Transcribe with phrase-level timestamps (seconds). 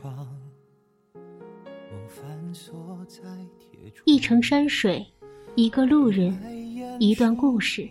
[0.00, 0.26] 窗。
[4.04, 5.06] 一程山水，
[5.54, 6.36] 一个路人，
[6.98, 7.88] 一段故事。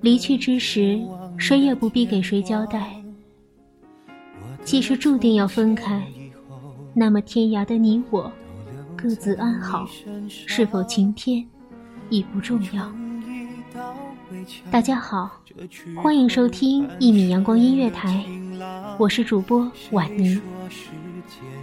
[0.00, 1.00] 离去之时，
[1.38, 2.94] 谁也不必给谁交代。
[4.64, 6.06] 既是注定要分开，
[6.94, 8.30] 那么天涯的你我，
[8.96, 9.88] 各自安好，
[10.28, 11.46] 是否晴天，
[12.10, 12.92] 已不重要。
[14.70, 15.40] 大家好，
[16.02, 18.24] 欢迎收听一米阳光音乐台，
[18.98, 20.40] 我是主播婉妮。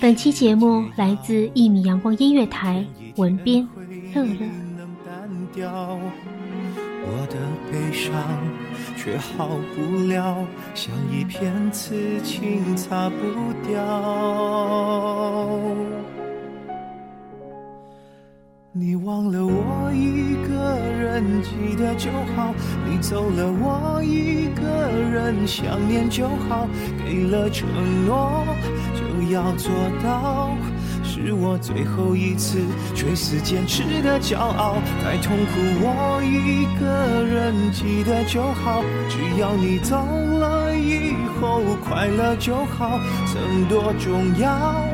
[0.00, 2.84] 本期节目来自一米阳光音乐台，
[3.16, 3.66] 文编
[4.14, 6.00] 乐乐。
[7.08, 7.36] 我的
[7.70, 8.12] 悲伤
[8.96, 10.44] 却好不了，
[10.74, 13.16] 像一片刺青擦不
[13.68, 13.82] 掉。
[18.78, 22.52] 你忘了我一个人，记得就好；
[22.86, 26.68] 你走了，我一个人想念就好。
[27.02, 27.66] 给了承
[28.04, 28.44] 诺，
[28.94, 29.70] 就要做
[30.04, 30.50] 到。
[31.02, 32.58] 是我最后一次
[32.94, 34.76] 垂死坚持的骄傲。
[35.02, 38.84] 太痛苦，我一个人记得就好。
[39.08, 43.00] 只要你走了以后快乐就好。
[43.24, 44.84] 曾多重要，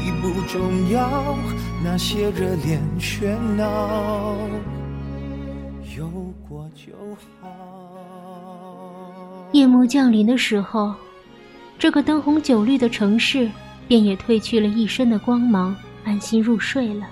[0.00, 1.36] 已不重要。
[1.84, 4.36] 那些热恋喧闹，
[5.96, 6.08] 有
[6.48, 6.92] 过就
[7.40, 7.48] 好。
[9.52, 10.94] 夜幕降临的时候，
[11.80, 13.50] 这个灯红酒绿的城市
[13.88, 17.06] 便也褪去了一身的光芒，安心入睡了。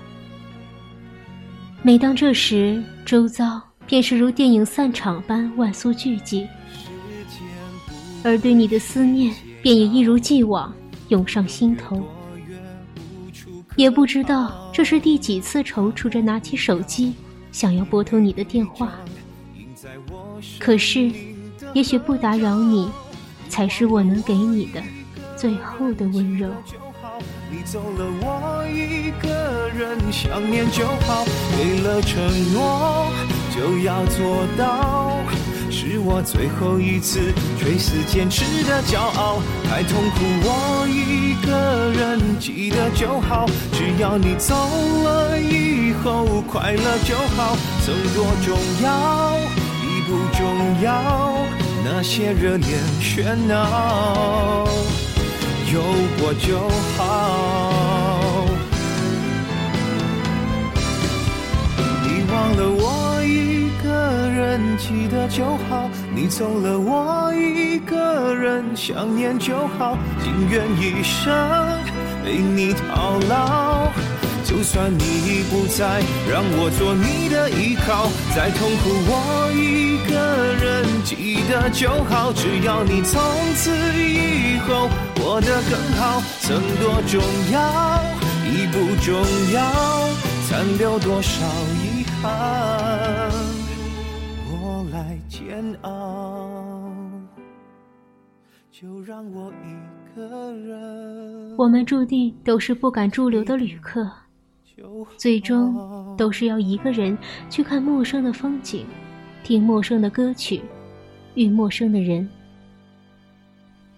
[1.81, 6.47] 每当这时，周遭便是如电影散场般万俗俱寂，
[8.23, 10.73] 而对你的思念便也一如既往
[11.09, 12.01] 涌上心头。
[13.81, 17.15] 也不知道这是第几次踌躇着拿起手机，
[17.51, 18.91] 想要拨通你的电话。
[20.59, 21.11] 可是，
[21.73, 22.91] 也许不打扰你，
[23.49, 24.79] 才是我能给你的
[25.35, 26.47] 最后的温柔。
[27.49, 31.25] 你走了，我一个人想念就好。
[31.57, 32.21] 给了承
[32.53, 33.11] 诺，
[33.49, 35.17] 就要做到。
[35.71, 43.45] 是我最后一次垂死坚持的骄傲，太痛苦，我一个人记得就好。
[43.71, 47.55] 只要你走了以后快乐就好，
[47.85, 49.39] 曾多重要
[49.81, 50.43] 已不重
[50.83, 50.91] 要，
[51.85, 52.69] 那些热恋
[53.01, 54.67] 喧闹
[55.73, 55.81] 有
[56.19, 56.59] 过就
[56.97, 56.99] 好。
[62.03, 62.80] 你忘了我
[64.77, 71.31] 记得就好，你走了我一个人想念就好，情愿一生
[72.23, 73.91] 被你套牢。
[74.43, 78.09] 就算你已不在，让我做你的依靠。
[78.35, 80.15] 再痛苦，我一个
[80.59, 82.33] 人记得就好。
[82.33, 83.21] 只要你从
[83.55, 87.21] 此以后过得更好，曾多重
[87.53, 88.03] 要
[88.43, 89.61] 已不重要，
[90.49, 91.45] 残留多少
[91.79, 92.90] 遗憾，
[95.01, 96.91] 我来煎熬。
[98.69, 101.55] 就让我一个。
[101.57, 104.07] 我们注定都是不敢驻留的旅客，
[105.17, 107.17] 最终都是要一个人
[107.49, 108.85] 去看陌生的风景，
[109.43, 110.61] 听陌生的歌曲，
[111.33, 112.29] 遇陌生的人。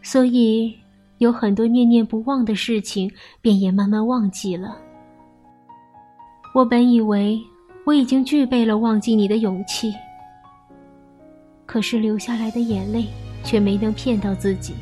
[0.02, 0.74] 所以，
[1.18, 3.12] 有很多念念不忘的事情，
[3.42, 4.78] 便也慢慢忘记了。
[6.56, 7.40] 我本以为
[7.86, 9.94] 我已经具备了忘记你的勇气，
[11.66, 13.08] 可是流下来的眼泪
[13.44, 14.74] 却没能骗到自己。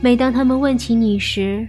[0.00, 1.68] 每当他们问起你时，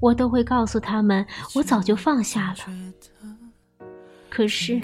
[0.00, 3.86] 我都会告诉他们，我早就放下了。
[4.28, 4.80] 可是，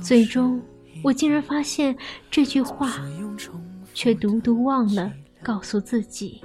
[0.00, 0.60] 最终
[1.02, 1.96] 我竟然发现
[2.30, 3.00] 这句话。
[3.94, 5.10] 却独独忘了
[5.42, 6.44] 告诉自己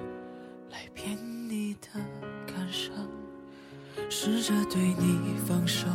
[0.71, 1.17] 来骗
[1.49, 1.99] 你的
[2.47, 2.93] 感受
[4.09, 5.85] 试着对你放手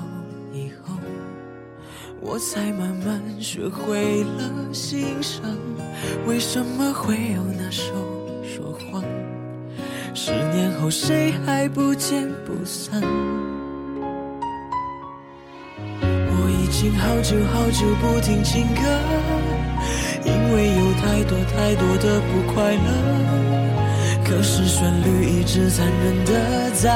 [2.28, 5.40] 我才慢慢学会了欣赏
[6.26, 7.92] 为什么会有那首
[8.42, 9.00] 说谎？
[10.12, 13.00] 十年后谁还不见不散？
[16.02, 18.82] 我已经好久好久不听情歌
[20.24, 22.88] 因为有太多太多的不快乐，
[24.24, 26.90] 可是旋律一直残忍的在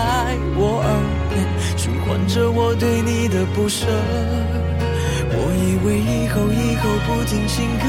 [0.56, 0.90] 我耳
[1.30, 1.46] 边
[1.78, 3.86] 循环着我对你的不舍。
[5.32, 7.84] 我以为以后以后不听情歌，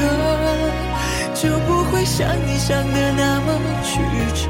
[1.34, 3.48] 就不会像你想的那么
[3.82, 3.90] 曲
[4.34, 4.40] 折。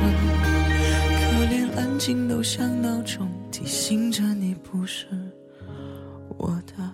[1.19, 5.07] 可连安静都像闹钟提醒着你不是
[6.37, 6.92] 我的。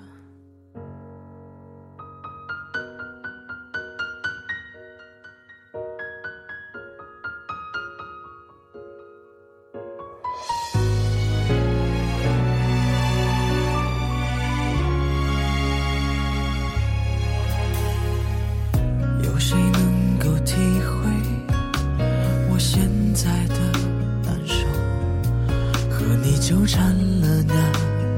[26.49, 26.83] 纠缠
[27.21, 27.55] 了那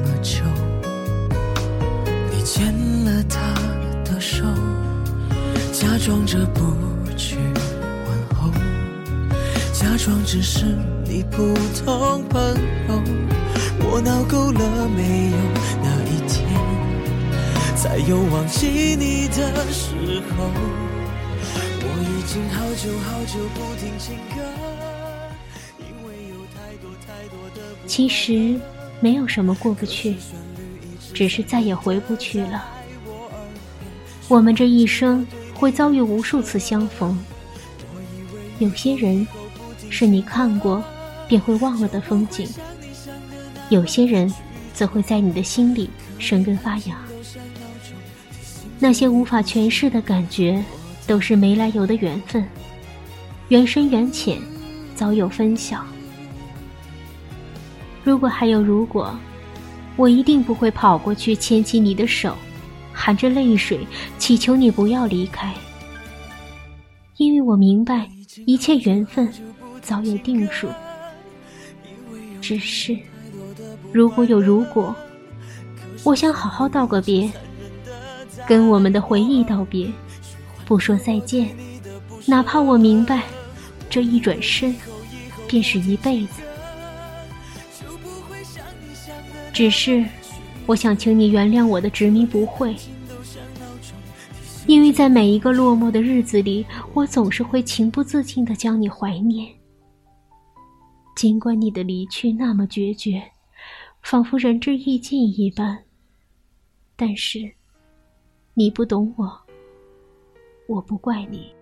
[0.06, 0.44] 么久，
[2.30, 2.72] 你牵
[3.04, 3.40] 了他
[4.04, 4.44] 的手，
[5.72, 6.62] 假装着不
[7.16, 7.38] 去
[8.06, 8.52] 问候，
[9.72, 10.64] 假装只是
[11.04, 11.52] 你普
[11.84, 12.40] 通朋
[12.88, 13.02] 友。
[13.80, 15.36] 我闹够了没有？
[15.82, 16.46] 那一天
[17.74, 20.46] 才有忘记你的时候。
[21.82, 24.38] 我已经好久好久不听情歌，
[27.86, 28.58] 其实
[29.00, 30.16] 没有什么过不去，
[31.12, 32.64] 只是再也回不去了。
[34.28, 35.26] 我们这一生。
[35.60, 37.18] 会遭遇无数次相逢，
[38.60, 39.26] 有些人
[39.90, 40.82] 是你看过
[41.28, 42.48] 便会忘了的风景，
[43.68, 44.32] 有些人
[44.72, 46.96] 则会在你的心里生根发芽。
[48.78, 50.64] 那些无法诠释的感觉，
[51.06, 52.42] 都是没来由的缘分，
[53.48, 54.40] 缘深缘浅，
[54.94, 55.84] 早有分晓。
[58.02, 59.14] 如果还有如果，
[59.96, 62.36] 我一定不会跑过去牵起你的手。
[62.92, 63.80] 含着泪水
[64.18, 65.54] 祈求你不要离开，
[67.16, 68.06] 因为我明白
[68.44, 69.32] 一切缘分
[69.80, 70.68] 早有定数。
[72.42, 72.98] 只是，
[73.90, 74.94] 如果有如果，
[76.04, 77.30] 我想好好道个别，
[78.46, 79.90] 跟我们的回忆道别，
[80.66, 81.48] 不说再见，
[82.26, 83.22] 哪怕我明白，
[83.88, 84.74] 这一转身
[85.46, 86.42] 便是一辈子。
[89.52, 90.04] 只是。
[90.66, 92.76] 我想请你原谅我的执迷不悔，
[94.68, 96.64] 因为在每一个落寞的日子里，
[96.94, 99.52] 我总是会情不自禁的将你怀念。
[101.16, 103.20] 尽管你的离去那么决绝，
[104.02, 105.76] 仿佛仁至义尽一般，
[106.94, 107.50] 但是
[108.54, 109.28] 你不懂我，
[110.68, 111.52] 我不怪你。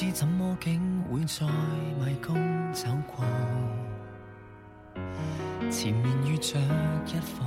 [0.00, 1.44] 知怎么竟会在
[1.98, 3.24] 迷宫走过？
[5.72, 6.56] 前面遇着
[7.04, 7.44] 一颗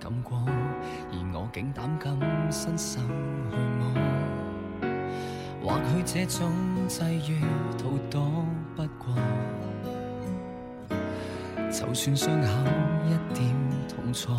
[0.00, 2.18] 感光，而我竟胆敢
[2.50, 3.94] 伸手去摸。
[5.62, 6.50] 或许这种
[6.88, 7.40] 际遇
[7.78, 8.44] 逃躲
[8.74, 9.14] 不过，
[11.70, 12.48] 就算伤口
[13.06, 13.48] 一点
[13.88, 14.34] 痛楚，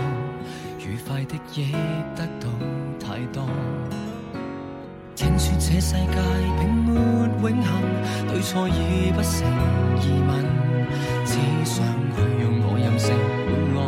[0.80, 1.72] 愉快的亦
[2.14, 2.50] 得到
[3.00, 3.48] 太多。
[5.16, 5.98] 听说这世界
[6.60, 6.90] 并没
[7.42, 7.70] 永恒，
[8.28, 9.40] 对错已不成
[10.02, 10.32] 疑问，
[11.24, 13.14] 只想去用我任性
[13.74, 13.80] 换来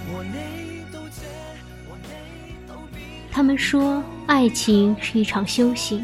[0.07, 0.35] 和你
[0.91, 1.21] 到这，
[1.87, 2.09] 和你
[2.67, 2.69] 到
[3.31, 6.03] 他们说，爱情是一场修行，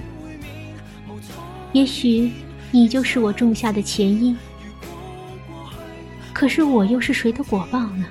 [1.73, 2.31] 也许
[2.69, 4.37] 你就是我种下的前因，
[6.45, 8.05] 可是我又是谁的果报呢？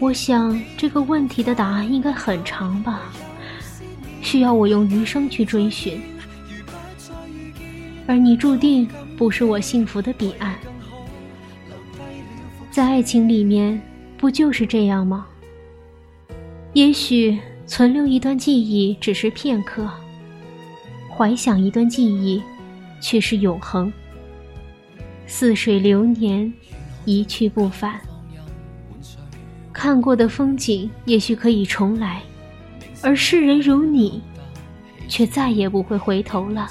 [0.00, 3.02] 我想这个问题的答案应该很长吧，
[4.20, 6.02] 需要我用余生去追寻。
[8.08, 10.56] 而你注定不是我幸福的彼岸，
[12.72, 13.80] 在爱情里面，
[14.16, 15.24] 不就是这样吗？
[16.72, 19.88] 也许存留一段记忆只是片刻，
[21.08, 22.42] 怀想一段记忆
[23.00, 23.92] 却是永恒。
[25.26, 26.52] 似水流年，
[27.04, 28.00] 一去不返。
[29.72, 32.22] 看过的风景也许可以重来，
[33.02, 34.22] 而世人如你，
[35.08, 36.70] 却再也不会回头了。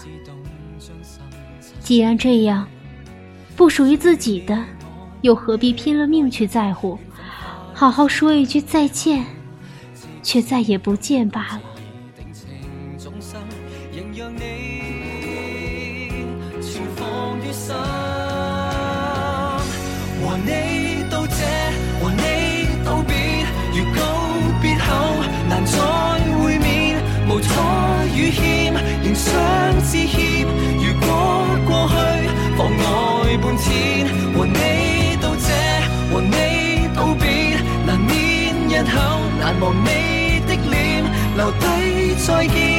[1.80, 2.68] 既然这样，
[3.56, 4.64] 不属于自己的，
[5.22, 6.98] 又何必拼了命去在乎？
[7.74, 9.26] 好好说一句再见，
[10.22, 11.62] 却再也不见罢了。
[39.64, 41.06] 和你的脸，
[41.38, 42.73] 留低再见，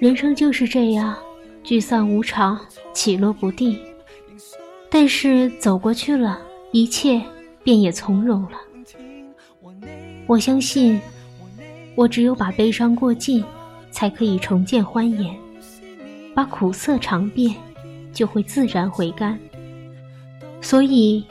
[0.00, 1.16] 人生就是这样，
[1.64, 2.56] 聚散无常，
[2.94, 3.76] 起落不定。
[4.88, 6.40] 但是走过去了，
[6.70, 7.20] 一切
[7.64, 8.52] 便也从容了。
[10.28, 11.00] 我相信，
[11.96, 13.44] 我只有把悲伤过尽，
[13.90, 15.34] 才可以重见欢颜；
[16.32, 17.56] 把苦涩尝遍，
[18.12, 19.36] 就会自然回甘。
[20.60, 21.24] 所以，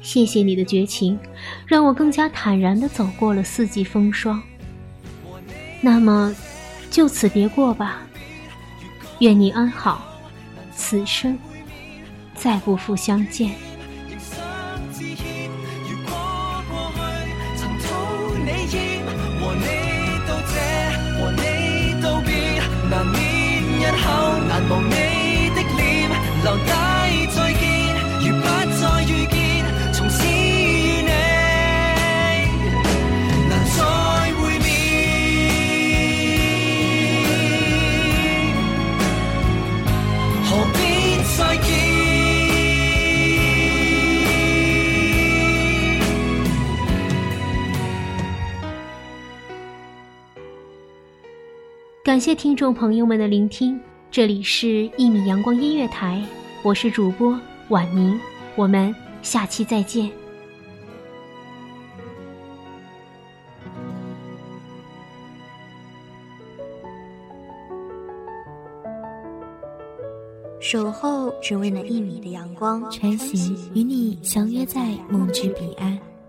[0.00, 1.18] 谢谢你的绝情，
[1.66, 4.42] 让我更加坦然地走过了四季风霜。
[5.82, 6.34] 那么。
[6.90, 7.98] 就此别过吧，
[9.20, 10.02] 愿你安好，
[10.74, 11.38] 此生
[12.34, 13.54] 再不复相见。
[52.10, 53.78] 感谢听众朋友们的聆听，
[54.10, 56.20] 这里是《一米阳光音乐台》，
[56.64, 57.38] 我是主播
[57.68, 58.18] 婉宁，
[58.56, 60.10] 我们下期再见。
[70.58, 75.96] 守候只为那一米的阳光，穿行与你相约在梦之彼岸。